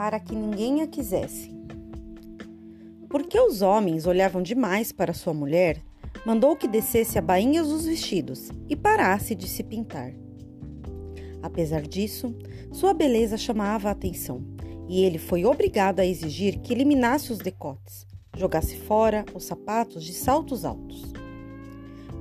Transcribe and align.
para 0.00 0.18
que 0.18 0.34
ninguém 0.34 0.80
a 0.80 0.86
quisesse. 0.86 1.54
Porque 3.10 3.38
os 3.38 3.60
homens 3.60 4.06
olhavam 4.06 4.40
demais 4.40 4.92
para 4.92 5.12
sua 5.12 5.34
mulher, 5.34 5.82
mandou 6.24 6.56
que 6.56 6.66
descesse 6.66 7.18
a 7.18 7.20
bainha 7.20 7.62
dos 7.62 7.84
vestidos 7.84 8.48
e 8.66 8.74
parasse 8.74 9.34
de 9.34 9.46
se 9.46 9.62
pintar. 9.62 10.14
Apesar 11.42 11.82
disso, 11.82 12.34
sua 12.72 12.94
beleza 12.94 13.36
chamava 13.36 13.90
a 13.90 13.92
atenção 13.92 14.42
e 14.88 15.04
ele 15.04 15.18
foi 15.18 15.44
obrigado 15.44 16.00
a 16.00 16.06
exigir 16.06 16.60
que 16.60 16.72
eliminasse 16.72 17.30
os 17.30 17.36
decotes, 17.36 18.06
jogasse 18.34 18.78
fora 18.78 19.26
os 19.34 19.44
sapatos 19.44 20.02
de 20.02 20.14
saltos 20.14 20.64
altos. 20.64 21.12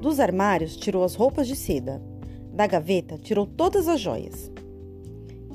Dos 0.02 0.20
armários 0.20 0.75
tirou 0.75 1.02
as 1.02 1.16
roupas 1.16 1.48
de 1.48 1.56
seda, 1.56 2.04
da 2.52 2.68
gaveta 2.68 3.18
tirou 3.18 3.48
todas 3.48 3.88
as 3.88 4.02
joias. 4.02 4.52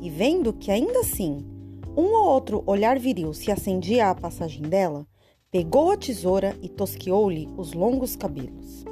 E 0.01 0.09
vendo 0.09 0.55
que 0.55 0.71
ainda 0.71 1.01
assim 1.01 1.53
um 1.97 2.13
ou 2.13 2.27
outro 2.27 2.63
olhar 2.67 2.99
viril 2.99 3.33
se 3.33 3.53
acendia 3.53 4.11
à 4.11 4.15
passagem 4.15 4.63
dela, 4.63 5.07
pegou 5.51 5.93
a 5.93 5.97
tesoura 5.97 6.57
e 6.61 6.69
tosqueou-lhe 6.69 7.49
os 7.57 7.73
longos 7.73 8.17
cabelos. 8.17 8.85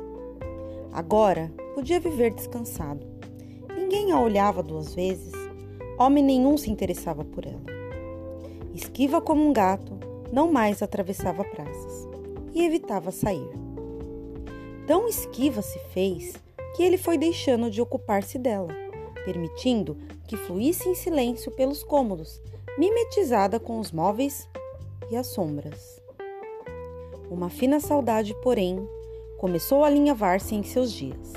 Agora 0.93 1.53
podia 1.75 1.99
viver 1.99 2.33
descansado. 2.33 3.05
Ninguém 3.77 4.13
a 4.13 4.21
olhava 4.21 4.63
duas 4.63 4.95
vezes, 4.95 5.33
homem 5.99 6.23
nenhum 6.23 6.57
se 6.57 6.71
interessava 6.71 7.25
por 7.25 7.45
ela. 7.45 7.65
Esquiva 8.73 9.21
como 9.21 9.45
um 9.45 9.53
gato, 9.53 9.99
não 10.33 10.53
mais 10.53 10.81
atravessava 10.81 11.43
praças 11.43 12.09
e 12.55 12.65
evitava 12.65 13.11
sair. 13.11 13.51
Tão 14.87 15.09
esquiva 15.09 15.61
se 15.61 15.79
fez 15.91 16.35
que 16.77 16.83
ele 16.83 16.97
foi 16.97 17.19
deixando 17.19 17.71
de 17.71 17.83
ocupar-se 17.83 18.39
dela, 18.39 18.73
permitindo 19.25 19.97
que 20.27 20.37
fluísse 20.37 20.89
em 20.89 20.95
silêncio 20.95 21.51
pelos 21.53 21.83
cômodos, 21.83 22.41
mimetizada 22.79 23.61
com 23.61 23.79
os 23.79 23.93
móveis 23.93 24.49
e 25.11 25.17
as 25.17 25.27
sombras. 25.27 26.01
Uma 27.31 27.51
fina 27.51 27.79
saudade, 27.81 28.35
porém, 28.43 28.87
começou 29.39 29.85
a 29.85 29.89
alinhavar-se 29.89 30.55
em 30.55 30.63
seus 30.63 30.93
dias. 30.93 31.33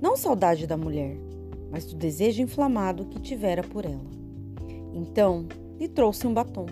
Não 0.00 0.16
saudade 0.16 0.66
da 0.66 0.76
mulher, 0.76 1.16
mas 1.70 1.84
do 1.84 1.96
desejo 1.96 2.42
inflamado 2.42 3.06
que 3.06 3.20
tivera 3.20 3.62
por 3.62 3.84
ela. 3.84 4.10
Então, 4.92 5.46
lhe 5.78 5.88
trouxe 5.88 6.26
um 6.26 6.34
batom. 6.34 6.66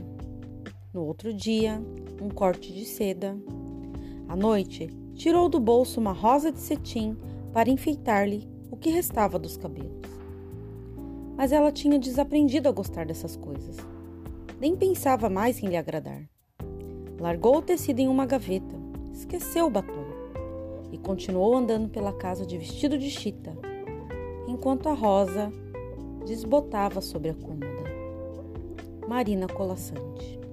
No 0.93 1.05
outro 1.05 1.33
dia, 1.33 1.81
um 2.21 2.29
corte 2.29 2.73
de 2.73 2.85
seda. 2.85 3.37
À 4.29 4.35
noite, 4.35 4.89
tirou 5.15 5.49
do 5.49 5.61
bolso 5.61 6.01
uma 6.01 6.13
rosa 6.13 6.51
de 6.51 6.59
cetim 6.59 7.17
para 7.53 7.71
enfeitar-lhe 7.71 8.49
o 8.71 8.77
que 8.77 8.91
restava 8.91 9.39
dos 9.39 9.57
cabelos. 9.57 10.01
Mas 11.37 11.53
ela 11.53 11.71
tinha 11.71 11.99
desaprendido 11.99 12.69
a 12.69 12.73
gostar 12.73 13.07
dessas 13.07 13.37
coisas. 13.37 13.77
Nem 14.59 14.75
pensava 14.75 15.29
mais 15.29 15.63
em 15.63 15.67
lhe 15.67 15.77
agradar. 15.77 16.23
Largou 17.21 17.59
o 17.59 17.63
tecido 17.63 18.01
em 18.01 18.09
uma 18.09 18.27
gaveta, 18.27 18.75
esqueceu 19.13 19.67
o 19.67 19.71
batom 19.71 20.07
e 20.93 20.99
continuou 20.99 21.55
andando 21.55 21.89
pela 21.89 22.13
casa 22.13 22.47
de 22.47 22.57
vestido 22.57 22.99
de 22.99 23.11
chita, 23.11 23.57
enquanto 24.49 24.89
a 24.89 24.95
rosa 24.95 25.53
desbotava 26.27 27.01
sobre 27.01 27.31
a 27.31 27.35
cômoda. 27.35 27.67
Marina 29.07 29.47
Colassante. 29.47 30.46